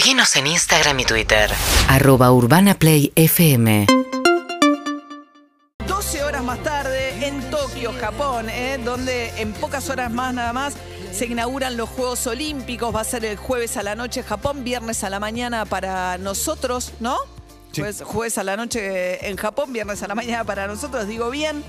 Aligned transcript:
Seguinos 0.00 0.34
en 0.36 0.46
Instagram 0.46 0.98
y 1.00 1.04
Twitter. 1.04 1.50
Arroba 1.86 2.32
Urbana 2.32 2.72
Play 2.72 3.12
FM. 3.16 3.84
12 5.86 6.24
horas 6.24 6.42
más 6.42 6.62
tarde 6.62 7.26
en 7.26 7.42
Tokio, 7.50 7.92
Japón, 8.00 8.48
¿eh? 8.48 8.80
donde 8.82 9.28
en 9.36 9.52
pocas 9.52 9.90
horas 9.90 10.10
más 10.10 10.32
nada 10.32 10.54
más 10.54 10.72
se 11.12 11.26
inauguran 11.26 11.76
los 11.76 11.90
Juegos 11.90 12.26
Olímpicos. 12.26 12.96
Va 12.96 13.02
a 13.02 13.04
ser 13.04 13.26
el 13.26 13.36
jueves 13.36 13.76
a 13.76 13.82
la 13.82 13.94
noche 13.94 14.22
Japón, 14.22 14.64
viernes 14.64 15.04
a 15.04 15.10
la 15.10 15.20
mañana 15.20 15.66
para 15.66 16.16
nosotros, 16.16 16.94
¿no? 17.00 17.18
Jueves, 17.76 18.02
jueves 18.02 18.38
a 18.38 18.42
la 18.42 18.56
noche 18.56 19.28
en 19.28 19.36
Japón, 19.36 19.70
viernes 19.74 20.02
a 20.02 20.08
la 20.08 20.14
mañana 20.14 20.44
para 20.44 20.66
nosotros, 20.66 21.08
digo 21.08 21.28
bien. 21.28 21.62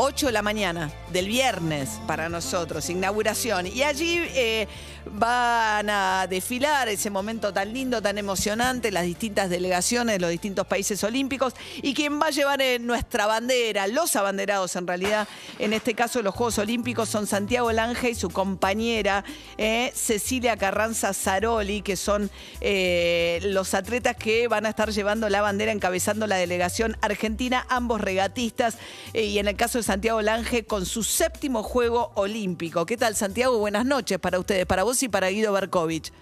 8 0.00 0.26
de 0.26 0.32
la 0.32 0.42
mañana 0.42 0.92
del 1.12 1.26
viernes 1.26 1.98
para 2.06 2.28
nosotros, 2.28 2.88
inauguración. 2.88 3.66
Y 3.66 3.82
allí 3.82 4.20
eh, 4.32 4.68
van 5.10 5.90
a 5.90 6.28
desfilar 6.30 6.88
ese 6.88 7.10
momento 7.10 7.52
tan 7.52 7.72
lindo, 7.72 8.00
tan 8.00 8.16
emocionante, 8.16 8.92
las 8.92 9.02
distintas 9.02 9.50
delegaciones 9.50 10.14
de 10.14 10.20
los 10.20 10.30
distintos 10.30 10.68
países 10.68 11.02
olímpicos. 11.02 11.54
Y 11.82 11.94
quien 11.94 12.20
va 12.20 12.26
a 12.26 12.30
llevar 12.30 12.62
en 12.62 12.86
nuestra 12.86 13.26
bandera, 13.26 13.88
los 13.88 14.14
abanderados 14.14 14.76
en 14.76 14.86
realidad, 14.86 15.26
en 15.58 15.72
este 15.72 15.94
caso 15.94 16.22
los 16.22 16.32
Juegos 16.32 16.58
Olímpicos, 16.58 17.08
son 17.08 17.26
Santiago 17.26 17.72
Lange 17.72 18.10
y 18.10 18.14
su 18.14 18.30
compañera 18.30 19.24
eh, 19.56 19.90
Cecilia 19.96 20.56
Carranza 20.56 21.12
Zaroli, 21.12 21.82
que 21.82 21.96
son 21.96 22.30
eh, 22.60 23.40
los 23.42 23.74
atletas 23.74 24.14
que 24.14 24.46
van 24.46 24.64
a 24.64 24.68
estar 24.68 24.92
llevando 24.92 25.28
la 25.28 25.42
bandera, 25.42 25.72
encabezando 25.72 26.28
la 26.28 26.36
delegación 26.36 26.96
argentina, 27.00 27.66
ambos 27.68 28.00
regatistas. 28.00 28.78
y 29.12 29.38
en 29.40 29.48
el 29.48 29.56
caso 29.56 29.78
de 29.78 29.87
Santiago 29.88 30.20
Lange 30.20 30.66
con 30.66 30.84
su 30.84 31.02
séptimo 31.02 31.62
juego 31.62 32.12
olímpico. 32.14 32.84
¿Qué 32.84 32.98
tal, 32.98 33.16
Santiago? 33.16 33.56
Buenas 33.58 33.86
noches 33.86 34.18
para 34.18 34.38
ustedes, 34.38 34.66
para 34.66 34.82
vos 34.82 35.02
y 35.02 35.08
para 35.08 35.30
Guido 35.30 35.50
Berkovich. 35.50 36.12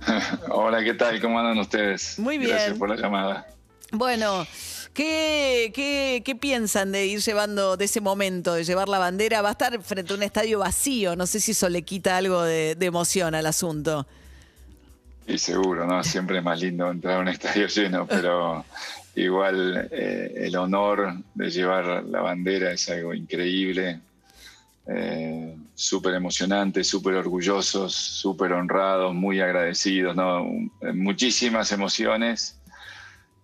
Hola, 0.48 0.82
¿qué 0.82 0.94
tal? 0.94 1.20
¿Cómo 1.20 1.38
andan 1.38 1.58
ustedes? 1.58 2.18
Muy 2.18 2.38
bien. 2.38 2.52
Gracias 2.52 2.78
por 2.78 2.88
la 2.88 2.96
llamada. 2.96 3.46
Bueno, 3.92 4.46
¿qué, 4.94 5.70
qué, 5.74 6.22
qué 6.24 6.34
piensan 6.34 6.90
de 6.90 7.04
ir 7.04 7.20
llevando 7.20 7.76
de 7.76 7.84
ese 7.84 8.00
momento, 8.00 8.54
de 8.54 8.64
llevar 8.64 8.88
la 8.88 8.98
bandera? 8.98 9.42
Va 9.42 9.50
a 9.50 9.52
estar 9.52 9.82
frente 9.82 10.14
a 10.14 10.16
un 10.16 10.22
estadio 10.22 10.60
vacío. 10.60 11.14
No 11.14 11.26
sé 11.26 11.40
si 11.40 11.50
eso 11.50 11.68
le 11.68 11.82
quita 11.82 12.16
algo 12.16 12.42
de, 12.42 12.74
de 12.74 12.86
emoción 12.86 13.34
al 13.34 13.44
asunto. 13.44 14.06
Y 15.26 15.36
seguro, 15.36 15.86
¿no? 15.86 16.02
Siempre 16.02 16.38
es 16.38 16.42
más 16.42 16.58
lindo 16.58 16.90
entrar 16.90 17.18
a 17.18 17.20
un 17.20 17.28
estadio 17.28 17.66
lleno, 17.66 18.06
pero 18.06 18.64
igual 19.22 19.88
eh, 19.90 20.32
el 20.36 20.56
honor 20.56 21.22
de 21.34 21.50
llevar 21.50 22.04
la 22.04 22.20
bandera 22.20 22.72
es 22.72 22.88
algo 22.88 23.14
increíble, 23.14 24.00
eh, 24.86 25.56
súper 25.74 26.14
emocionante, 26.14 26.82
súper 26.84 27.14
orgullosos, 27.14 27.94
súper 27.94 28.52
honrados, 28.52 29.14
muy 29.14 29.40
agradecidos, 29.40 30.16
¿no? 30.16 30.46
muchísimas 30.94 31.72
emociones 31.72 32.58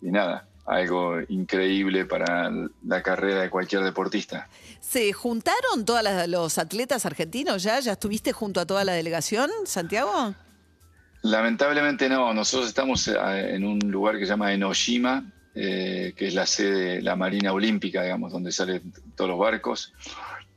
y 0.00 0.10
nada, 0.10 0.46
algo 0.66 1.20
increíble 1.28 2.04
para 2.06 2.50
la 2.86 3.02
carrera 3.02 3.42
de 3.42 3.50
cualquier 3.50 3.82
deportista. 3.82 4.48
¿Se 4.80 5.12
juntaron 5.12 5.84
todos 5.84 6.02
los 6.28 6.58
atletas 6.58 7.04
argentinos 7.06 7.62
ya? 7.62 7.80
¿Ya 7.80 7.92
estuviste 7.92 8.32
junto 8.32 8.60
a 8.60 8.66
toda 8.66 8.84
la 8.84 8.92
delegación, 8.92 9.50
Santiago? 9.64 10.34
Lamentablemente 11.22 12.08
no, 12.08 12.34
nosotros 12.34 12.68
estamos 12.68 13.08
eh, 13.08 13.54
en 13.54 13.64
un 13.64 13.78
lugar 13.78 14.18
que 14.18 14.26
se 14.26 14.30
llama 14.30 14.52
Enoshima, 14.52 15.24
eh, 15.54 16.14
que 16.16 16.28
es 16.28 16.34
la 16.34 16.46
sede 16.46 16.96
de 16.96 17.02
la 17.02 17.16
Marina 17.16 17.52
Olímpica, 17.52 18.02
digamos, 18.02 18.32
donde 18.32 18.52
salen 18.52 18.92
todos 19.14 19.30
los 19.30 19.38
barcos, 19.38 19.92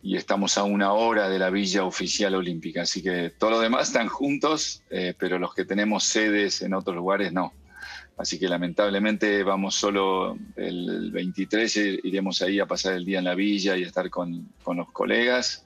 y 0.01 0.15
estamos 0.15 0.57
a 0.57 0.63
una 0.63 0.93
hora 0.93 1.29
de 1.29 1.39
la 1.39 1.49
Villa 1.49 1.83
Oficial 1.83 2.35
Olímpica. 2.35 2.83
Así 2.83 3.03
que 3.03 3.29
todos 3.29 3.53
los 3.53 3.61
demás 3.61 3.87
están 3.87 4.07
juntos, 4.07 4.83
eh, 4.89 5.13
pero 5.17 5.39
los 5.39 5.53
que 5.53 5.65
tenemos 5.65 6.03
sedes 6.03 6.61
en 6.61 6.73
otros 6.73 6.95
lugares 6.95 7.33
no. 7.33 7.53
Así 8.17 8.39
que 8.39 8.47
lamentablemente 8.47 9.43
vamos 9.43 9.75
solo 9.75 10.37
el 10.55 11.11
23, 11.11 11.77
iremos 12.03 12.41
ahí 12.41 12.59
a 12.59 12.65
pasar 12.65 12.93
el 12.93 13.05
día 13.05 13.19
en 13.19 13.25
la 13.25 13.35
villa 13.35 13.77
y 13.77 13.83
estar 13.83 14.09
con, 14.09 14.49
con 14.63 14.77
los 14.77 14.91
colegas 14.91 15.65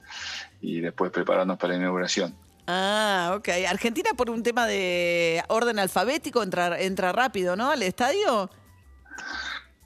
y 0.59 0.81
después 0.81 1.11
prepararnos 1.11 1.57
para 1.57 1.73
la 1.73 1.79
inauguración. 1.79 2.35
Ah, 2.67 3.33
ok. 3.37 3.49
Argentina 3.69 4.11
por 4.15 4.29
un 4.29 4.43
tema 4.43 4.67
de 4.67 5.43
orden 5.47 5.79
alfabético 5.79 6.43
entra, 6.43 6.79
entra 6.79 7.11
rápido, 7.11 7.55
¿no? 7.55 7.71
Al 7.71 7.83
estadio. 7.83 8.49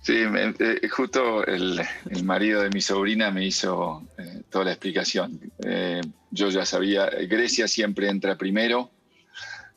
Sí, 0.06 0.18
eh, 0.20 0.88
justo 0.88 1.44
el, 1.48 1.82
marido 2.24 2.62
de 2.62 2.70
mi 2.70 2.80
sobrina 2.80 3.32
me 3.32 3.44
hizo 3.44 4.04
eh, 4.20 4.44
toda 4.52 4.66
la 4.66 4.72
explicación. 4.74 5.40
Eh, 5.66 6.00
yo 6.30 6.50
ya 6.50 6.64
sabía, 6.64 7.10
Grecia 7.28 7.68
siempre 7.68 8.08
entra 8.10 8.38
primero 8.38 8.92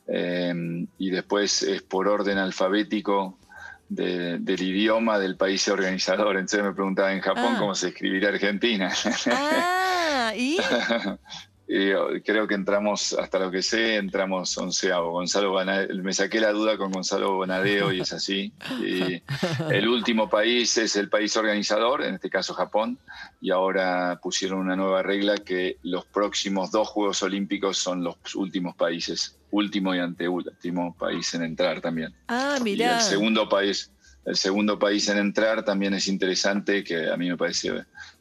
y 0.07 1.09
después 1.11 1.63
es 1.63 1.81
por 1.83 2.07
orden 2.07 2.37
alfabético 2.39 3.39
del 3.87 4.61
idioma 4.61 5.17
del 5.17 5.35
país 5.35 5.67
organizador. 5.67 6.35
Entonces 6.35 6.63
me 6.63 6.73
preguntaba 6.73 7.11
en 7.11 7.21
Japón 7.21 7.53
Ah. 7.55 7.57
cómo 7.59 7.73
se 7.73 7.89
escribiría 7.89 8.29
Argentina. 8.29 8.91
Ah, 9.31 10.33
¿y? 10.35 10.57
Y 11.71 11.91
oh, 11.91 12.07
creo 12.25 12.47
que 12.47 12.55
entramos, 12.55 13.13
hasta 13.13 13.37
lo 13.37 13.51
que 13.51 13.61
sé, 13.61 13.97
entramos 13.97 14.57
onceavo. 14.57 15.11
Gonzalo 15.11 15.51
Bonadeo, 15.51 15.95
me 16.01 16.13
saqué 16.13 16.39
la 16.39 16.51
duda 16.51 16.77
con 16.79 16.91
Gonzalo 16.91 17.35
Bonadeo 17.35 17.93
y 17.93 18.01
es 18.01 18.11
así. 18.11 18.51
Y 18.83 19.21
el 19.69 19.87
último 19.87 20.27
país 20.27 20.75
es 20.79 20.95
el 20.95 21.09
país 21.09 21.37
organizador, 21.37 22.03
en 22.03 22.15
este 22.15 22.27
caso 22.31 22.55
Japón, 22.55 22.97
y 23.39 23.51
ahora 23.51 24.19
pusieron 24.19 24.61
una 24.61 24.75
nueva 24.75 25.03
regla 25.03 25.37
que 25.37 25.77
los 25.83 26.05
próximos 26.05 26.71
dos 26.71 26.87
Juegos 26.87 27.21
Olímpicos 27.21 27.77
son 27.77 28.03
los 28.03 28.15
últimos 28.33 28.75
países, 28.75 29.37
último 29.51 29.93
y 29.93 29.99
anteúltimo 29.99 30.95
país 30.97 31.31
en 31.35 31.43
entrar 31.43 31.81
también. 31.81 32.15
Ah, 32.29 32.55
Y 32.59 32.63
mirá. 32.63 32.95
el 32.95 33.01
segundo 33.03 33.47
país, 33.47 33.91
el 34.29 34.37
segundo 34.37 34.77
país 34.77 35.07
en 35.09 35.17
entrar 35.17 35.65
también 35.65 35.93
es 35.93 36.07
interesante, 36.07 36.83
que 36.83 37.09
a 37.09 37.17
mí 37.17 37.27
me 37.29 37.35
parece 37.37 37.71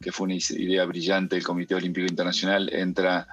que 0.01 0.11
fue 0.13 0.25
una 0.27 0.35
idea 0.37 0.85
brillante 0.85 1.37
del 1.37 1.45
Comité 1.45 1.75
Olímpico 1.75 2.07
Internacional, 2.07 2.71
entra 2.73 3.27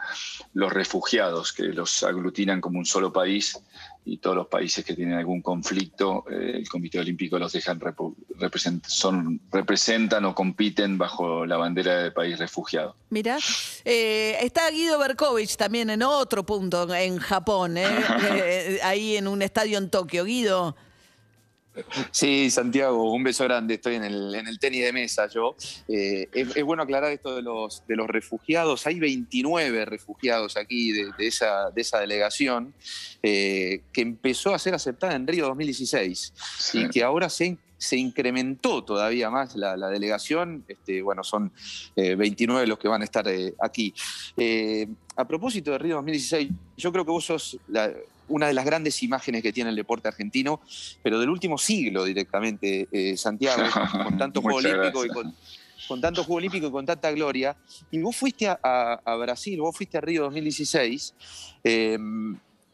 los 0.53 0.72
refugiados, 0.74 1.53
que 1.53 1.64
los 1.64 2.03
aglutinan 2.03 2.62
como 2.62 2.80
un 2.80 2.85
solo 2.85 3.12
país, 3.14 3.58
y 4.08 4.18
todos 4.18 4.35
los 4.35 4.47
países 4.47 4.85
que 4.85 4.94
tienen 4.94 5.16
algún 5.18 5.41
conflicto, 5.41 6.25
eh, 6.30 6.52
el 6.58 6.69
Comité 6.69 7.00
Olímpico 7.00 7.40
los 7.40 7.52
dejan 7.53 7.80
repu- 7.80 8.16
represent- 8.40 8.85
son, 8.85 9.41
representan 9.52 10.25
o 10.25 10.35
compiten 10.35 10.97
bajo 11.00 11.46
la 11.46 11.58
bandera 11.58 12.03
del 12.03 12.14
país 12.14 12.38
refugiado. 12.38 12.96
Mirá. 13.09 13.40
Eh, 13.84 14.38
está 14.41 14.69
Guido 14.69 15.00
Berkovich 15.00 15.56
también 15.56 15.90
en 15.90 16.03
otro 16.03 16.46
punto, 16.46 16.94
en 16.94 17.18
Japón, 17.18 17.78
¿eh? 17.78 17.88
Eh, 18.46 18.80
ahí 18.84 19.18
en 19.18 19.28
un 19.28 19.41
estadio 19.41 19.78
en 19.80 19.90
Tokio. 19.90 20.24
Guido. 20.25 20.75
Sí, 22.12 22.50
Santiago, 22.50 23.12
un 23.12 23.24
beso 23.24 23.44
grande. 23.44 23.75
Estoy 23.75 23.96
en 23.96 24.03
el, 24.03 24.36
en 24.36 24.47
el 24.47 24.59
tenis 24.59 24.84
de 24.84 24.94
mesa 24.94 25.28
yo. 25.28 25.56
Eh, 25.88 26.28
es, 26.34 26.56
es 26.56 26.63
bueno 26.63 26.84
aclarar 26.84 27.12
esto 27.12 27.36
de 27.36 27.41
los, 27.41 27.84
de 27.88 27.96
los 27.96 28.08
refugiados. 28.08 28.86
Hay 28.88 29.00
29 29.00 29.85
refugiados 29.85 30.58
aquí 30.58 30.91
de, 30.91 31.12
de 31.18 31.28
esa, 31.28 31.69
de 31.72 31.81
esa 31.81 32.00
delegación 32.00 32.74
eh, 33.24 33.81
que 33.91 34.02
empezó 34.02 34.53
a 34.53 34.59
ser 34.59 34.74
aceptada 34.74 35.16
en 35.16 35.28
Río 35.28 35.46
2016 35.47 36.34
Sí. 36.59 36.80
y 36.80 36.90
que 36.90 37.03
ahora 37.03 37.30
se, 37.30 37.58
se 37.78 37.97
incrementó 37.97 38.84
todavía 38.84 39.30
más 39.30 39.56
la, 39.56 39.75
la 39.78 39.90
delegación. 39.90 40.63
Este, 40.68 41.02
bueno, 41.02 41.24
son 41.24 41.52
eh, 41.96 42.16
29 42.16 42.68
los 42.68 42.80
que 42.80 42.88
van 42.88 43.02
a 43.02 43.06
estar 43.06 43.28
eh, 43.28 43.53
aquí. 43.62 43.94
Eh, 44.38 44.88
a 45.18 45.28
propósito 45.28 45.72
de 45.72 45.78
Río 45.78 45.96
2016, 45.96 46.50
yo 46.78 46.91
creo 46.91 47.06
que 47.06 47.12
vos 47.12 47.25
sos 47.25 47.58
la- 47.68 47.91
una 48.28 48.47
de 48.47 48.53
las 48.53 48.66
grandes 48.66 49.03
imágenes 49.03 49.44
que 49.44 49.53
tiene 49.53 49.69
el 49.69 49.75
deporte 49.75 50.08
argentino, 50.08 50.59
pero 51.03 51.19
del 51.19 51.30
último 51.30 51.59
siglo 51.59 52.03
directamente, 52.06 52.88
eh, 52.91 53.16
Santiago, 53.18 53.62
con 54.03 54.18
tanto 54.18 54.41
juego 54.41 54.58
olímpico 54.58 55.06
y 55.06 55.09
con, 55.09 55.35
con 55.88 56.02
tanto 56.02 56.24
juego 56.24 56.38
olímpico 56.38 56.68
y 56.68 56.72
con 56.72 56.85
tanta 56.88 57.12
gloria. 57.12 57.56
Y 57.91 58.00
vos 58.00 58.16
fuiste 58.16 58.47
a, 58.47 58.59
a- 58.64 59.00
a 59.06 59.16
Brasil, 59.18 59.59
vos 59.62 59.78
fuiste 59.78 60.00
a 60.00 60.02
Río 60.02 60.24
2016, 60.24 61.14
eh, 61.64 62.00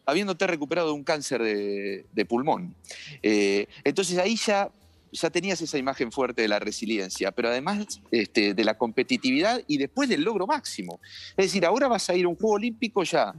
habiéndote 0.06 0.48
recuperado 0.48 0.88
de 0.88 0.94
un 0.94 1.04
cáncer 1.04 1.42
de, 1.44 2.06
de 2.12 2.26
pulmón. 2.26 2.74
Eh, 3.22 3.68
entonces 3.84 4.18
ahí 4.18 4.36
ya, 4.36 4.70
ya 5.12 5.30
tenías 5.30 5.62
esa 5.62 5.78
imagen 5.78 6.12
fuerte 6.12 6.42
de 6.42 6.48
la 6.48 6.60
resiliencia, 6.60 7.32
pero 7.32 7.50
además 7.50 8.00
este, 8.12 8.54
de 8.54 8.64
la 8.64 8.78
competitividad 8.78 9.62
y 9.68 9.78
después 9.78 10.08
del 10.10 10.22
logro 10.24 10.48
máximo. 10.48 11.00
Es 11.38 11.48
decir, 11.48 11.66
ahora 11.66 11.88
vas 11.88 12.10
a 12.10 12.16
ir 12.16 12.26
a 12.26 12.30
un 12.30 12.36
juego 12.36 12.56
olímpico 12.56 13.04
ya. 13.04 13.34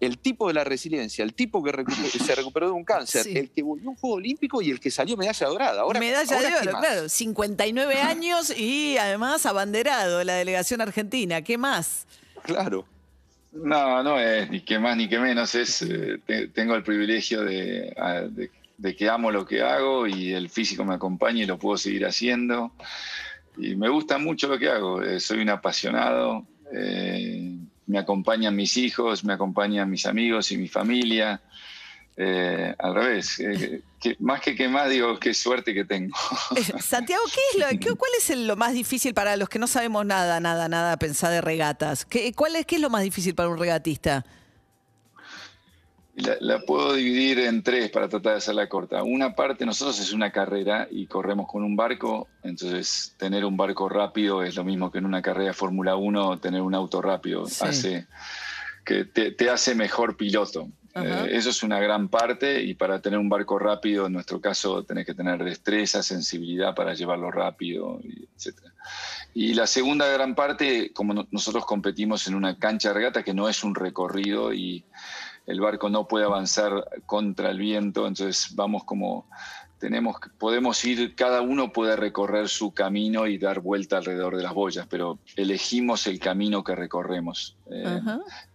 El 0.00 0.16
tipo 0.16 0.48
de 0.48 0.54
la 0.54 0.64
resiliencia, 0.64 1.22
el 1.22 1.34
tipo 1.34 1.62
que 1.62 1.72
recu- 1.72 1.94
se 2.24 2.34
recuperó 2.34 2.68
de 2.68 2.72
un 2.72 2.84
cáncer, 2.84 3.22
Sí. 3.22 3.36
el 3.36 3.50
que 3.50 3.62
volvió 3.62 3.88
a 3.88 3.90
un 3.90 3.96
juego 3.96 4.16
olímpico 4.16 4.62
y 4.62 4.70
el 4.70 4.80
que 4.80 4.90
salió 4.90 5.14
medalla 5.14 5.46
dorada. 5.46 5.82
Ahora, 5.82 6.00
Medalla 6.00 6.36
ahora 6.36 6.48
de 6.48 6.54
¿qué 6.62 6.68
oro, 6.70 6.78
claro. 6.78 7.08
59 7.10 8.00
años 8.00 8.50
y 8.58 8.96
además 8.96 9.44
abanderado 9.44 10.16
de 10.20 10.24
la 10.24 10.34
delegación 10.36 10.80
argentina. 10.80 11.42
¿Qué 11.42 11.58
más? 11.58 12.06
Claro. 12.44 12.86
No, 13.52 14.02
no 14.02 14.18
es 14.18 14.48
ni 14.48 14.60
que 14.62 14.78
más 14.78 14.96
ni 14.96 15.06
que 15.08 15.18
menos. 15.18 15.54
Es, 15.54 15.82
eh, 15.82 16.18
te- 16.24 16.48
tengo 16.48 16.74
el 16.76 16.82
privilegio 16.82 17.42
de, 17.44 17.92
a- 17.98 18.20
de- 18.22 18.50
de 18.80 18.96
que 18.96 19.10
amo 19.10 19.30
lo 19.30 19.44
que 19.44 19.60
hago 19.62 20.06
y 20.06 20.32
el 20.32 20.48
físico 20.48 20.84
me 20.86 20.94
acompaña 20.94 21.42
y 21.42 21.46
lo 21.46 21.58
puedo 21.58 21.76
seguir 21.76 22.06
haciendo. 22.06 22.72
Y 23.58 23.76
me 23.76 23.90
gusta 23.90 24.16
mucho 24.16 24.48
lo 24.48 24.58
que 24.58 24.68
hago. 24.70 25.02
eh, 25.02 25.20
soy 25.20 25.40
un 25.42 25.50
apasionado. 25.50 26.46
eh, 26.72 27.58
me 27.86 27.98
acompañan 27.98 28.54
mis 28.54 28.76
hijos, 28.76 29.24
me 29.24 29.32
acompañan 29.32 29.90
mis 29.90 30.06
amigos 30.06 30.50
y 30.52 30.56
mi 30.56 30.68
familia. 30.68 31.42
Eh, 32.16 32.74
al 32.78 32.94
revés, 32.94 33.38
eh, 33.40 33.82
que, 34.00 34.16
más 34.20 34.40
que 34.40 34.54
qué 34.54 34.68
más 34.68 34.88
digo, 34.88 35.18
qué 35.18 35.34
suerte 35.34 35.74
que 35.74 35.84
tengo. 35.84 36.14
Santiago, 36.82 37.22
¿qué 37.34 37.40
es 37.52 37.58
lo, 37.60 37.80
qué- 37.80 37.94
¿cuál 37.98 38.10
es 38.18 38.30
el- 38.30 38.46
lo 38.46 38.56
más 38.56 38.72
difícil 38.74 39.12
para 39.14 39.36
los 39.36 39.48
que 39.48 39.58
no 39.58 39.66
sabemos 39.66 40.06
nada, 40.06 40.38
nada, 40.40 40.68
nada 40.68 40.96
pensar 40.98 41.30
de 41.32 41.40
regatas? 41.40 42.04
¿Qué, 42.04 42.32
cuál 42.32 42.56
es, 42.56 42.64
¿Qué 42.66 42.76
es 42.76 42.80
lo 42.82 42.90
más 42.90 43.02
difícil 43.02 43.34
para 43.34 43.48
un 43.48 43.58
regatista? 43.58 44.24
La, 46.22 46.36
la 46.40 46.60
puedo 46.60 46.94
dividir 46.94 47.38
en 47.40 47.62
tres 47.62 47.90
para 47.90 48.08
tratar 48.08 48.32
de 48.32 48.38
hacerla 48.38 48.68
corta. 48.68 49.02
Una 49.02 49.34
parte, 49.34 49.64
nosotros 49.66 49.98
es 50.00 50.12
una 50.12 50.30
carrera 50.30 50.86
y 50.90 51.06
corremos 51.06 51.46
con 51.48 51.62
un 51.64 51.76
barco, 51.76 52.28
entonces 52.42 53.14
tener 53.18 53.44
un 53.44 53.56
barco 53.56 53.88
rápido 53.88 54.42
es 54.42 54.56
lo 54.56 54.64
mismo 54.64 54.90
que 54.90 54.98
en 54.98 55.06
una 55.06 55.22
carrera 55.22 55.48
de 55.48 55.54
Fórmula 55.54 55.96
1 55.96 56.38
tener 56.40 56.60
un 56.62 56.74
auto 56.74 57.00
rápido. 57.02 57.46
Sí. 57.46 57.64
Hace, 57.64 58.06
que 58.84 59.04
te, 59.04 59.32
te 59.32 59.50
hace 59.50 59.74
mejor 59.74 60.16
piloto. 60.16 60.68
Eh, 60.92 61.28
eso 61.30 61.50
es 61.50 61.62
una 61.62 61.78
gran 61.78 62.08
parte 62.08 62.60
y 62.64 62.74
para 62.74 63.00
tener 63.00 63.16
un 63.20 63.28
barco 63.28 63.60
rápido, 63.60 64.06
en 64.06 64.12
nuestro 64.12 64.40
caso, 64.40 64.82
tenés 64.82 65.06
que 65.06 65.14
tener 65.14 65.42
destreza, 65.44 66.02
sensibilidad 66.02 66.74
para 66.74 66.94
llevarlo 66.94 67.30
rápido, 67.30 68.00
etc. 68.36 68.56
Y 69.34 69.54
la 69.54 69.68
segunda 69.68 70.08
gran 70.08 70.34
parte, 70.34 70.92
como 70.92 71.14
no- 71.14 71.28
nosotros 71.30 71.64
competimos 71.64 72.26
en 72.26 72.34
una 72.34 72.58
cancha 72.58 72.88
de 72.88 72.94
regata 72.94 73.22
que 73.22 73.32
no 73.34 73.48
es 73.48 73.62
un 73.62 73.76
recorrido 73.76 74.52
y 74.52 74.84
el 75.46 75.60
barco 75.60 75.88
no 75.88 76.06
puede 76.06 76.24
avanzar 76.24 76.84
contra 77.06 77.50
el 77.50 77.58
viento, 77.58 78.06
entonces 78.06 78.54
vamos 78.54 78.84
como 78.84 79.26
tenemos 79.78 80.16
podemos 80.38 80.84
ir 80.84 81.14
cada 81.14 81.40
uno 81.40 81.72
puede 81.72 81.96
recorrer 81.96 82.50
su 82.50 82.74
camino 82.74 83.26
y 83.26 83.38
dar 83.38 83.60
vuelta 83.60 83.96
alrededor 83.96 84.36
de 84.36 84.42
las 84.42 84.52
boyas, 84.52 84.86
pero 84.90 85.18
elegimos 85.36 86.06
el 86.06 86.18
camino 86.18 86.62
que 86.62 86.74
recorremos. 86.74 87.56
Eh, 87.70 88.00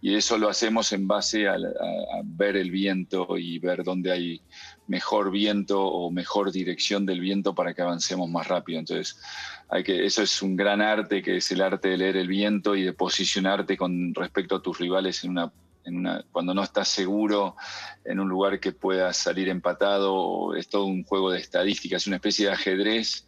y 0.00 0.14
eso 0.14 0.38
lo 0.38 0.48
hacemos 0.48 0.92
en 0.92 1.08
base 1.08 1.48
a, 1.48 1.54
a- 1.54 1.56
a 1.56 2.22
ver 2.22 2.56
el 2.56 2.70
viento 2.70 3.26
y 3.38 3.58
ver 3.58 3.82
dónde 3.82 4.12
hay 4.12 4.40
mejor 4.86 5.32
viento 5.32 5.84
o 5.84 6.12
mejor 6.12 6.52
dirección 6.52 7.04
del 7.04 7.18
viento 7.18 7.56
para 7.56 7.74
que 7.74 7.82
avancemos 7.82 8.30
más 8.30 8.46
rápido. 8.46 8.78
Entonces, 8.78 9.20
hay 9.68 9.82
que, 9.82 10.06
eso 10.06 10.22
es 10.22 10.40
un 10.42 10.54
gran 10.54 10.80
arte, 10.80 11.22
que 11.24 11.38
es 11.38 11.50
el 11.50 11.60
arte 11.60 11.88
de 11.88 11.96
leer 11.96 12.16
el 12.18 12.28
viento 12.28 12.76
y 12.76 12.84
de 12.84 12.92
posicionarte 12.92 13.76
con 13.76 14.14
respecto 14.14 14.54
a 14.54 14.62
tus 14.62 14.78
rivales 14.78 15.24
en 15.24 15.30
una, 15.32 15.52
en 15.86 15.96
una, 15.96 16.24
cuando 16.32 16.52
no 16.52 16.62
estás 16.62 16.88
seguro 16.88 17.56
en 18.04 18.20
un 18.20 18.28
lugar 18.28 18.60
que 18.60 18.72
puedas 18.72 19.16
salir 19.16 19.48
empatado. 19.48 20.54
Es 20.54 20.68
todo 20.68 20.84
un 20.84 21.04
juego 21.04 21.30
de 21.30 21.38
estadísticas, 21.40 22.02
es 22.02 22.06
una 22.06 22.16
especie 22.16 22.46
de 22.46 22.52
ajedrez 22.52 23.26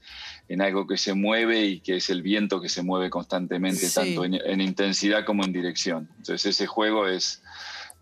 en 0.49 0.61
algo 0.63 0.87
que 0.87 0.97
se 0.97 1.15
mueve 1.15 1.65
y 1.65 1.81
que 1.81 1.97
es 1.97 2.11
el 2.11 2.23
viento 2.23 2.61
que 2.61 2.69
se 2.69 2.83
mueve 2.83 3.11
constantemente, 3.11 3.87
Sí. 3.87 3.95
tanto 3.95 4.25
en, 4.25 4.35
en 4.35 4.61
intensidad 4.61 5.25
como 5.25 5.45
en 5.45 5.53
dirección. 5.53 6.09
Entonces 6.19 6.47
ese 6.47 6.67
juego 6.67 7.07
es 7.07 7.43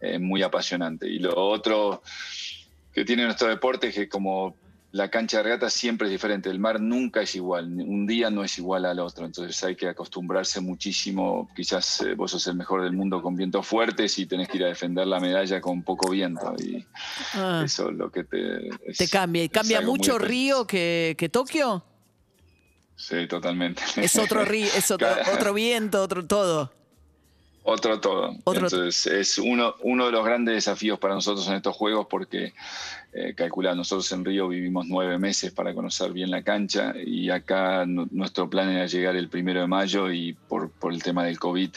eh, 0.01 0.19
muy 0.19 0.43
apasionante. 0.43 1.09
Y 1.09 1.19
lo 1.19 1.35
otro 1.37 2.03
que 2.93 3.05
tiene 3.05 3.25
nuestro 3.25 3.49
deporte 3.49 3.89
es 3.89 3.95
que 3.95 4.09
como 4.09 4.57
la 4.97 5.11
cancha 5.11 5.37
de 5.39 5.43
regata 5.45 5.69
siempre 5.69 6.07
es 6.09 6.13
diferente, 6.13 6.49
el 6.49 6.59
mar 6.59 6.81
nunca 6.81 7.21
es 7.21 7.35
igual, 7.35 7.67
un 7.67 8.07
día 8.07 8.31
no 8.31 8.43
es 8.43 8.57
igual 8.59 8.87
al 8.87 8.99
otro, 8.99 9.27
entonces 9.27 9.63
hay 9.63 9.77
que 9.77 9.89
acostumbrarse 9.89 10.61
muchísimo, 10.61 11.49
quizás 11.55 12.01
eh, 12.01 12.15
vos 12.15 12.31
sos 12.31 12.47
el 12.47 12.57
mejor 12.57 12.83
del 12.83 12.93
mundo 12.93 13.21
con 13.21 13.37
vientos 13.37 13.67
fuertes 13.67 14.19
y 14.19 14.27
tenés 14.27 14.49
que 14.49 14.57
ir 14.57 14.65
a 14.65 14.69
defender 14.69 15.07
la 15.07 15.21
medalla 15.21 15.61
con 15.61 15.83
poco 15.83 16.11
viento 16.11 16.55
y 16.59 16.85
Ah, 17.35 17.63
eso 17.65 17.91
es 17.91 17.97
lo 17.97 18.11
que 18.11 18.25
te... 18.25 18.69
es- 18.87 18.97
te 18.99 19.09
cambia. 19.09 19.45
¿Y 19.45 19.49
cambia 19.49 19.81
mucho 19.81 20.19
Río 20.19 20.67
que, 20.67 21.15
que 21.19 21.29
Tokio? 21.29 21.85
Sí, 22.97 23.27
totalmente. 23.27 23.83
Es 23.97 24.17
otro 24.17 24.45
río, 24.47 24.67
es 24.75 24.91
otro, 24.91 25.09
otro 25.35 25.53
viento, 25.53 26.01
otro 26.03 26.27
todo. 26.27 26.73
Otro 27.69 27.99
todo. 28.01 28.37
Otro- 28.45 28.65
Entonces 28.67 29.07
es 29.07 29.39
uno, 29.39 29.75
uno 29.83 30.07
de 30.07 30.13
los 30.13 30.25
grandes 30.25 30.55
desafíos 30.55 30.99
para 31.01 31.15
nosotros 31.15 31.47
en 31.49 31.55
estos 31.55 31.75
juegos 31.75 32.07
porque, 32.09 32.55
eh, 33.13 33.35
calcula, 33.37 33.75
nosotros 33.75 34.11
en 34.13 34.25
Río 34.25 34.47
vivimos 34.49 34.87
nueve 34.87 35.19
meses 35.19 35.51
para 35.51 35.75
conocer 35.75 36.13
bien 36.13 36.31
la 36.31 36.43
cancha 36.43 36.95
y 36.97 37.29
acá 37.31 37.85
nu- 37.85 38.07
nuestro 38.13 38.49
plan 38.49 38.69
era 38.71 38.87
llegar 38.87 39.17
el 39.17 39.29
primero 39.29 39.61
de 39.63 39.67
mayo 39.67 40.13
y 40.13 40.35
por, 40.35 40.71
por 40.71 40.93
el 40.93 41.03
tema 41.03 41.25
del 41.25 41.41
COVID 41.41 41.71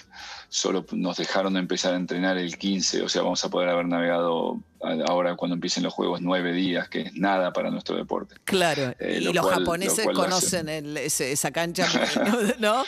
solo 0.47 0.85
nos 0.91 1.17
dejaron 1.17 1.57
empezar 1.57 1.93
a 1.93 1.97
entrenar 1.97 2.37
el 2.37 2.57
15, 2.57 3.01
o 3.03 3.09
sea, 3.09 3.21
vamos 3.23 3.43
a 3.43 3.49
poder 3.49 3.69
haber 3.69 3.87
navegado 3.87 4.59
ahora 5.07 5.35
cuando 5.35 5.55
empiecen 5.55 5.83
los 5.83 5.93
juegos 5.93 6.21
nueve 6.21 6.53
días, 6.53 6.87
que 6.87 7.01
es 7.01 7.13
nada 7.15 7.51
para 7.53 7.69
nuestro 7.71 7.95
deporte. 7.95 8.35
Claro. 8.45 8.93
Eh, 8.99 9.17
y 9.21 9.23
lo 9.25 9.33
los 9.33 9.43
cual- 9.45 9.59
japoneses 9.59 10.05
lo 10.05 10.13
conocen 10.13 10.69
el- 10.69 10.97
ese- 10.97 11.31
esa 11.31 11.51
cancha, 11.51 11.87
¿no? 12.59 12.83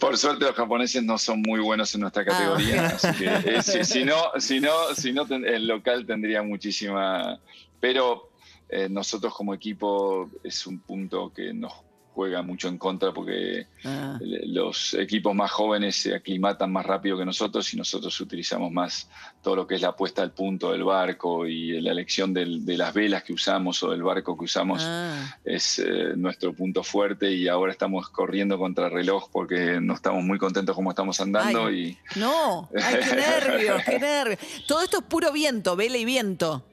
Por 0.00 0.16
suerte 0.16 0.44
los 0.44 0.54
japoneses 0.54 1.02
no 1.02 1.18
son 1.18 1.42
muy 1.42 1.60
buenos 1.60 1.94
en 1.94 2.00
nuestra 2.02 2.24
categoría, 2.24 2.86
Ah. 2.86 2.96
así 2.96 3.18
que 3.18 3.26
eh, 3.56 3.62
si, 3.62 3.84
si 3.84 4.04
no, 4.04 4.16
si 4.38 4.58
no, 4.60 4.72
si 4.96 5.12
no 5.12 5.26
ten- 5.26 5.44
el 5.46 5.66
local 5.66 6.06
tendría 6.06 6.42
muchísima. 6.42 7.38
Pero 7.80 8.30
eh, 8.68 8.88
nosotros 8.88 9.34
como 9.34 9.52
equipo 9.52 10.30
es 10.42 10.66
un 10.66 10.78
punto 10.80 11.30
que 11.34 11.52
nos 11.52 11.72
juega 12.14 12.42
mucho 12.42 12.68
en 12.68 12.76
contra 12.78 13.12
porque 13.12 13.66
Ah. 13.84 14.18
los 14.20 14.94
equipos 14.94 15.34
más 15.34 15.50
jóvenes 15.50 15.96
se 15.96 16.14
aclimatan 16.14 16.70
más 16.70 16.84
rápido 16.86 17.16
que 17.18 17.24
nosotros 17.24 17.72
y 17.72 17.76
nosotros 17.76 18.20
utilizamos 18.20 18.70
más 18.70 19.08
todo 19.42 19.56
lo 19.56 19.66
que 19.66 19.74
es 19.76 19.80
la 19.80 19.96
puesta 19.96 20.22
al 20.22 20.32
punto 20.32 20.72
del 20.72 20.84
barco 20.84 21.46
y 21.46 21.80
la 21.80 21.90
elección 21.92 22.32
del- 22.34 22.64
de 22.64 22.76
las 22.76 22.92
velas 22.94 23.22
que 23.24 23.32
usamos 23.32 23.82
o 23.82 23.90
del 23.90 24.02
barco 24.02 24.36
que 24.36 24.44
usamos 24.44 24.82
Ah. 24.84 25.38
es 25.44 25.78
eh, 25.78 26.12
nuestro 26.16 26.52
punto 26.54 26.82
fuerte 26.84 27.32
y 27.32 27.48
ahora 27.48 27.72
estamos 27.72 28.08
corriendo 28.10 28.58
contra 28.58 28.88
reloj 28.88 29.30
porque 29.32 29.78
no 29.80 29.94
estamos 29.94 30.22
muy 30.22 30.38
contentos 30.38 30.76
como 30.76 30.90
estamos 30.90 31.18
andando 31.20 31.66
Ay, 31.66 31.96
y 32.14 32.18
No, 32.18 32.68
ay, 32.76 32.96
qué 33.08 33.16
nervios, 33.16 33.82
qué 33.84 33.98
nervios. 33.98 34.38
Todo 34.68 34.82
esto 34.82 34.98
es 34.98 35.04
puro 35.04 35.32
viento, 35.32 35.76
vela 35.76 35.96
y 35.96 36.04
viento. 36.04 36.64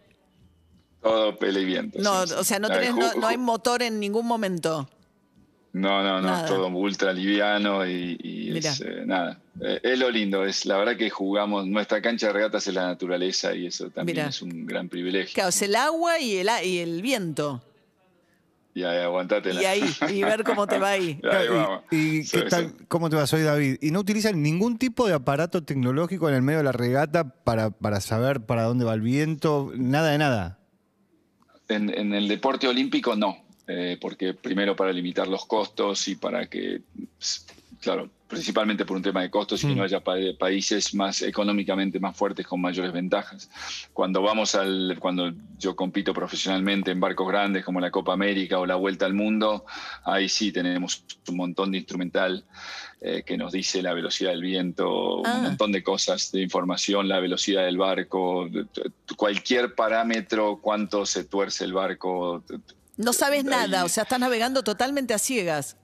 todo 1.02 1.38
pelea 1.40 1.62
y 1.62 1.66
viento. 1.66 1.98
No, 2.02 2.28
sí, 2.28 2.34
o 2.38 2.44
sea, 2.44 2.60
no, 2.60 2.68
tenés, 2.68 2.94
no, 2.94 3.14
no 3.14 3.28
hay 3.28 3.38
motor 3.38 3.82
en 3.82 4.02
ningún 4.02 4.28
momento. 4.28 4.90
No, 5.74 6.02
no, 6.04 6.22
no, 6.22 6.28
nada. 6.28 6.46
todo 6.48 6.68
ultra 6.68 7.14
liviano 7.14 7.86
y, 7.88 8.18
y 8.24 8.58
es, 8.58 8.82
eh, 8.82 9.04
nada. 9.06 9.40
Eh, 9.62 9.80
es 9.84 10.00
lo 10.00 10.10
lindo, 10.10 10.44
es 10.46 10.66
la 10.66 10.78
verdad 10.78 10.96
que 10.98 11.10
jugamos, 11.10 11.68
nuestra 11.68 12.02
cancha 12.02 12.28
de 12.28 12.34
regatas 12.34 12.68
es 12.68 12.74
la 12.74 12.88
naturaleza 12.88 13.54
y 13.54 13.68
eso 13.68 13.90
también 13.90 14.18
Mirá. 14.18 14.30
es 14.30 14.42
un 14.42 14.66
gran 14.66 14.90
privilegio. 14.90 15.34
Claro, 15.34 15.50
es 15.50 15.62
el 15.62 15.76
agua 15.76 16.20
y 16.20 16.38
el, 16.38 16.50
a- 16.50 16.64
y 16.64 16.80
el 16.80 17.02
viento. 17.02 17.62
Y 18.74 18.84
ahí. 18.84 19.04
Y 19.44 19.66
ahí, 19.66 19.94
y 20.12 20.24
ver 20.24 20.44
cómo 20.44 20.66
te 20.68 20.78
va 20.78 20.92
ahí. 20.92 21.20
Ahí 21.30 21.48
vamos. 21.50 21.82
¿Y, 21.92 21.98
y 22.20 22.24
Sí, 22.24 22.38
qué 22.38 22.44
tal? 22.50 22.68
sí. 22.78 22.86
¿Cómo 22.88 23.10
te 23.10 23.16
va? 23.18 23.28
Soy 23.28 23.42
David. 23.42 23.78
¿Y 23.82 23.92
no 23.92 24.00
utilizan 24.00 24.42
ningún 24.42 24.78
tipo 24.78 25.06
de 25.08 25.14
aparato 25.16 25.64
tecnológico 25.64 26.30
en 26.30 26.36
el 26.36 26.42
medio 26.44 26.60
de 26.60 26.64
la 26.66 26.72
regata 26.72 27.26
para, 27.44 27.72
para 27.72 28.00
saber 28.00 28.42
para 28.46 28.64
dónde 28.64 28.86
va 28.86 28.94
el 28.94 29.02
viento? 29.02 29.72
Nada 29.76 30.12
de 30.12 30.18
nada. 30.20 30.60
En, 31.68 31.90
en 31.90 32.14
el 32.14 32.28
deporte 32.28 32.68
olímpico 32.68 33.16
no, 33.16 33.38
eh, 33.72 33.98
porque 34.02 34.34
primero 34.34 34.76
para 34.76 34.92
limitar 34.92 35.28
los 35.28 35.46
costos 35.46 36.08
y 36.08 36.16
para 36.16 36.48
que, 36.48 36.82
claro, 37.80 38.10
principalmente 38.28 38.86
por 38.86 38.98
un 38.98 39.02
tema 39.04 39.22
de 39.22 39.30
costos 39.32 39.64
y 39.64 39.68
que 39.68 39.74
Mm. 39.74 39.78
no 39.78 39.84
haya 39.84 40.00
pa- 40.04 40.16
países 40.38 40.94
más 40.94 41.22
económicamente 41.24 42.00
más 42.00 42.16
fuertes 42.18 42.46
con 42.48 42.62
mayores 42.62 42.92
ventajas. 42.92 43.50
Cuando 43.94 44.22
vamos 44.22 44.54
al, 44.56 44.98
cuando 45.00 45.32
yo 45.60 45.76
compito 45.76 46.14
profesionalmente 46.14 46.92
en 46.92 47.00
barcos 47.00 47.28
grandes 47.28 47.64
como 47.66 47.80
la 47.80 47.90
Copa 47.92 48.14
América 48.14 48.60
o 48.60 48.66
la 48.68 48.76
Vuelta 48.76 49.06
al 49.06 49.14
Mundo, 49.16 49.66
ahí 50.04 50.30
sí 50.30 50.52
tenemos 50.52 51.04
un 51.28 51.38
montón 51.38 51.72
de 51.72 51.78
instrumental 51.80 52.44
eh, 53.02 53.24
que 53.26 53.38
nos 53.38 53.52
dice 53.54 53.82
la 53.82 53.94
velocidad 53.94 54.32
del 54.32 54.42
viento, 54.42 55.26
Ah. 55.26 55.36
un 55.38 55.44
montón 55.44 55.72
de 55.72 55.82
cosas 55.82 56.32
de 56.32 56.42
información, 56.42 57.08
la 57.08 57.20
velocidad 57.20 57.64
del 57.66 57.78
barco, 57.78 58.50
cualquier 59.16 59.74
parámetro, 59.74 60.60
cuánto 60.62 61.06
se 61.06 61.24
tuerce 61.24 61.64
el 61.66 61.74
barco. 61.74 62.44
No 63.00 63.14
sabes 63.14 63.46
nada, 63.46 63.86
o 63.86 63.90
sea, 63.90 64.04
estás 64.04 64.20
navegando 64.20 64.62
totalmente 64.62 65.14
a 65.14 65.20
ciegas. 65.20 65.78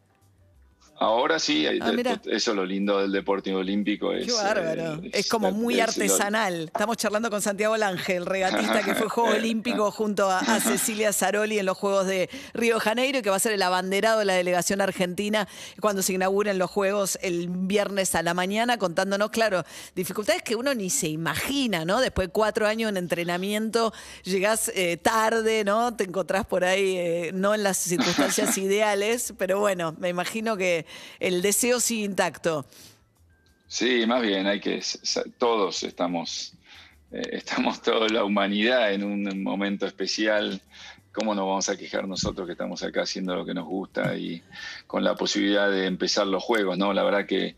Ahora 0.98 1.40
sí, 1.40 1.66
Ah, 1.82 1.92
eso 2.26 2.52
es 2.52 2.56
lo 2.56 2.66
lindo 2.66 3.00
del 3.02 3.12
deporte 3.12 3.54
olímpico. 3.54 4.14
Es, 4.14 4.26
Qué 4.28 4.32
bárbaro. 4.32 5.02
eh, 5.04 5.10
es 5.14 5.28
como 5.28 5.52
muy 5.52 5.74
es 5.74 5.80
lo- 5.80 5.84
artesanal. 6.04 6.64
Estamos 6.74 6.96
charlando 6.96 7.30
con 7.30 7.42
Santiago 7.42 7.76
Lange, 7.76 8.16
el 8.16 8.26
regatista 8.26 8.82
que 8.82 8.96
fue 8.96 9.10
Juego 9.10 9.30
Olímpico 9.36 9.92
junto 9.92 10.30
a, 10.32 10.40
a 10.40 10.60
Cecilia 10.62 11.12
Zaroli 11.12 11.60
en 11.60 11.66
los 11.66 11.78
Juegos 11.78 12.08
de 12.08 12.30
Río 12.54 12.76
de 12.76 12.80
Janeiro 12.80 13.20
y 13.20 13.22
que 13.22 13.30
va 13.30 13.36
a 13.36 13.40
ser 13.40 13.52
el 13.52 13.62
abanderado 13.62 14.20
de 14.20 14.26
la 14.26 14.36
delegación 14.36 14.80
argentina 14.80 15.48
cuando 15.82 16.02
se 16.02 16.14
inauguren 16.14 16.58
los 16.58 16.72
Juegos 16.72 17.20
el 17.22 17.48
viernes 17.50 18.16
a 18.16 18.24
la 18.24 18.34
mañana, 18.34 18.78
contándonos, 18.78 19.32
claro, 19.32 19.66
dificultades 19.96 20.44
que 20.44 20.56
uno 20.56 20.74
ni 20.74 20.90
se 20.90 21.10
imagina, 21.10 21.84
¿no? 21.84 22.00
Después 22.00 22.30
de 22.30 22.32
cuatro 22.32 22.68
años 22.68 22.90
en 22.90 22.96
entrenamiento, 22.98 23.94
llegás 24.24 24.72
eh, 24.74 24.96
tarde, 24.96 25.66
¿no? 25.66 25.94
Te 25.96 26.06
encontrás 26.06 26.46
por 26.46 26.64
ahí, 26.64 26.96
eh, 26.98 27.32
no 27.34 27.54
en 27.54 27.64
las 27.64 27.78
circunstancias 27.80 28.58
ideales, 28.58 29.34
pero 29.38 29.60
bueno, 29.60 29.94
me 30.00 30.08
imagino 30.08 30.56
que 30.56 30.85
el 31.20 31.42
deseo 31.42 31.80
sigue 31.80 32.06
intacto. 32.06 32.66
Sí, 33.68 34.06
más 34.06 34.22
bien, 34.22 34.48
hay 34.48 34.60
que. 34.60 34.82
Todos 35.38 35.84
estamos. 35.84 36.54
eh, 37.12 37.22
estamos 37.32 37.82
toda 37.82 38.08
la 38.10 38.24
humanidad 38.24 38.94
en 38.94 39.04
un 39.04 39.44
momento 39.44 39.86
especial. 39.86 40.62
¿Cómo 41.12 41.34
nos 41.34 41.46
vamos 41.46 41.70
a 41.70 41.78
quejar 41.78 42.08
nosotros 42.08 42.46
que 42.46 42.52
estamos 42.52 42.84
acá 42.84 43.04
haciendo 43.04 43.36
lo 43.36 43.46
que 43.46 43.54
nos 43.54 43.66
gusta 43.66 44.18
y 44.18 44.44
con 44.86 45.04
la 45.04 45.16
posibilidad 45.16 45.72
de 45.72 45.86
empezar 45.86 46.28
los 46.28 46.44
juegos? 46.44 46.78
¿no? 46.78 46.92
La 46.92 47.04
verdad 47.04 47.26
que 47.26 47.56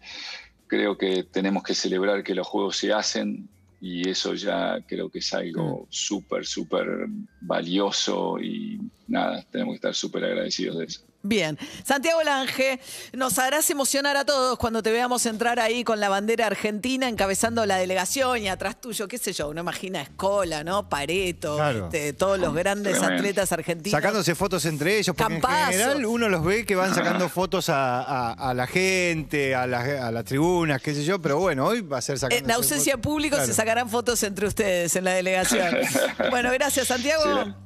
creo 0.68 0.98
que 0.98 1.24
tenemos 1.24 1.64
que 1.64 1.74
celebrar 1.74 2.24
que 2.24 2.36
los 2.36 2.46
juegos 2.46 2.78
se 2.78 2.94
hacen, 2.94 3.50
y 3.80 4.10
eso 4.10 4.34
ya 4.34 4.80
creo 4.88 5.10
que 5.10 5.20
es 5.20 5.34
algo 5.34 5.88
súper, 5.90 6.46
súper 6.46 7.08
valioso 7.42 8.40
y 8.40 8.80
nada, 9.08 9.44
tenemos 9.52 9.74
que 9.74 9.78
estar 9.78 9.96
súper 9.96 10.24
agradecidos 10.26 10.78
de 10.80 10.86
eso. 10.86 11.02
Bien. 11.24 11.58
Santiago 11.84 12.24
Lange, 12.24 12.80
nos 13.12 13.38
harás 13.38 13.70
emocionar 13.70 14.16
a 14.16 14.24
todos 14.24 14.58
cuando 14.58 14.82
te 14.82 14.92
veamos 14.92 15.26
entrar 15.26 15.60
ahí 15.60 15.84
con 15.84 16.00
la 16.00 16.08
bandera 16.08 16.46
argentina 16.48 17.10
encabezando 17.10 17.66
la 17.66 17.78
delegación 17.78 18.38
y 18.44 18.48
atrás 18.48 18.80
tuyo, 18.80 19.10
qué 19.10 19.18
sé 19.18 19.34
yo, 19.34 19.50
uno 19.50 19.60
imagina 19.60 20.02
Escola, 20.04 20.64
¿no? 20.64 20.88
Pareto, 20.88 21.56
Claro. 21.58 21.86
este, 21.86 22.14
todos 22.14 22.40
los 22.40 22.54
grandes 22.54 22.94
Tremendo. 22.94 23.16
atletas 23.18 23.52
argentinos. 23.52 23.92
Sacándose 24.00 24.36
fotos 24.36 24.64
entre 24.66 25.00
ellos, 25.00 25.14
porque 25.18 25.34
Campazo. 25.34 25.66
en 25.66 25.72
general 25.72 26.06
uno 26.06 26.30
los 26.30 26.46
ve 26.46 26.66
que 26.66 26.76
van 26.76 26.94
sacando 26.96 27.28
fotos 27.30 27.68
a, 27.70 28.02
a- 28.04 28.34
a 28.52 28.54
la 28.54 28.68
gente, 28.68 29.54
a, 29.54 29.68
la- 29.68 30.08
a 30.08 30.12
las 30.12 30.24
tribunas, 30.24 30.82
qué 30.82 30.94
sé 30.94 31.04
yo, 31.04 31.20
pero 31.22 31.40
bueno, 31.40 31.66
hoy 31.66 31.82
va 31.82 31.98
a 31.98 32.02
ser 32.02 32.18
sacando. 32.20 32.46
En 32.46 32.52
ausencia 32.52 32.96
de 32.96 33.02
público 33.02 33.36
se 33.44 33.54
sacarán 33.54 33.90
fotos 33.90 34.22
entre 34.24 34.48
ustedes 34.48 34.96
en 34.96 35.04
la 35.04 35.12
delegación. 35.14 35.76
bueno, 36.30 36.52
gracias 36.54 36.88
Santiago. 36.88 37.24
Sí, 37.24 37.30
la- 37.30 37.58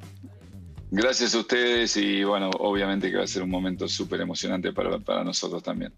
Gracias 0.93 1.33
a 1.36 1.39
ustedes 1.39 1.95
y 1.95 2.21
bueno, 2.25 2.50
obviamente 2.60 3.10
que 3.10 3.15
va 3.15 3.24
a 3.24 3.27
ser 3.27 3.43
un 3.43 3.50
momento 3.50 3.88
súper 3.88 4.19
emocionante 4.19 4.74
para, 4.74 5.00
para 5.00 5.24
nosotros 5.24 5.63
también. 5.63 5.93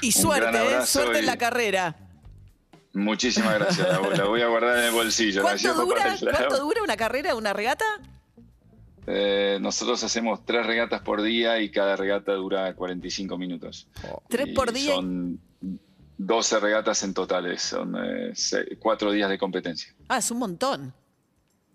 y 0.00 0.12
suerte, 0.12 0.56
¿eh? 0.56 0.86
suerte 0.86 1.18
en 1.18 1.26
la 1.26 1.36
carrera. 1.36 1.96
Muchísimas 2.94 3.54
gracias, 3.54 3.88
la, 3.88 4.16
la 4.16 4.24
voy 4.24 4.40
a 4.40 4.46
guardar 4.46 4.78
en 4.78 4.84
el 4.84 4.92
bolsillo. 4.92 5.42
¿Cuánto 5.42 5.74
dura, 5.74 6.02
para 6.02 6.14
el 6.14 6.24
lado. 6.24 6.36
¿Cuánto 6.38 6.58
dura 6.64 6.82
una 6.84 6.96
carrera, 6.96 7.34
una 7.34 7.52
regata? 7.52 7.84
Eh, 9.08 9.58
nosotros 9.60 10.04
hacemos 10.04 10.44
tres 10.44 10.64
regatas 10.66 11.00
por 11.00 11.20
día 11.22 11.60
y 11.60 11.70
cada 11.70 11.96
regata 11.96 12.32
dura 12.34 12.72
45 12.74 13.36
minutos. 13.38 13.88
Tres 14.28 14.48
Y 14.48 14.52
por 14.52 14.72
día. 14.72 14.94
Son 14.94 15.40
12 16.18 16.60
regatas 16.60 17.02
en 17.02 17.14
totales, 17.14 17.62
son 17.62 17.96
eh, 17.96 18.32
cuatro 18.78 19.10
días 19.10 19.30
de 19.30 19.38
competencia. 19.38 19.94
Ah, 20.08 20.18
es 20.18 20.30
un 20.30 20.38
montón. 20.38 20.94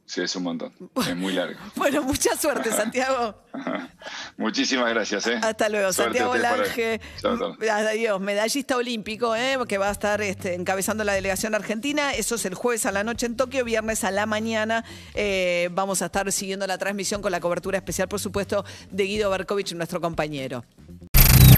Sí, 0.05 0.21
es 0.21 0.35
un 0.35 0.43
montón, 0.43 0.73
es 1.07 1.15
muy 1.15 1.33
largo. 1.33 1.59
Bueno, 1.75 2.03
mucha 2.03 2.35
suerte, 2.37 2.71
Santiago. 2.75 3.35
Muchísimas 4.37 4.89
gracias. 4.89 5.27
¿eh? 5.27 5.39
Hasta 5.41 5.69
luego, 5.69 5.93
Suerte 5.93 6.19
Santiago. 6.19 6.35
Lange. 6.35 6.99
Todos. 7.21 7.57
Adiós, 7.69 8.19
medallista 8.19 8.75
olímpico, 8.77 9.35
¿eh? 9.35 9.57
que 9.67 9.77
va 9.77 9.89
a 9.89 9.91
estar 9.91 10.21
este, 10.21 10.55
encabezando 10.55 11.03
la 11.03 11.13
delegación 11.13 11.55
argentina. 11.55 12.13
Eso 12.13 12.35
es 12.35 12.45
el 12.45 12.53
jueves 12.55 12.85
a 12.85 12.91
la 12.91 13.03
noche 13.03 13.25
en 13.27 13.37
Tokio, 13.37 13.63
viernes 13.63 14.03
a 14.03 14.11
la 14.11 14.25
mañana. 14.25 14.83
eh, 15.13 15.69
vamos 15.71 16.01
a 16.01 16.07
estar 16.07 16.31
siguiendo 16.31 16.67
la 16.67 16.77
transmisión 16.77 17.21
con 17.21 17.31
la 17.31 17.39
cobertura 17.39 17.77
especial, 17.77 18.07
por 18.07 18.19
supuesto, 18.19 18.65
de 18.91 19.03
Guido 19.05 19.29
Berkovich, 19.29 19.73
nuestro 19.73 20.01
compañero. 20.01 20.65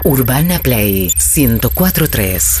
Urbana 0.04 0.60
Play 0.60 1.10
1043. 1.36 2.60